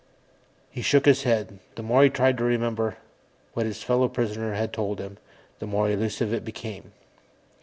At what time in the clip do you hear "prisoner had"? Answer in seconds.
4.09-4.73